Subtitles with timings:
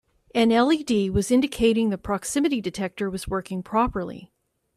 [0.33, 4.31] An LED was indicating the proximity detector was working properly.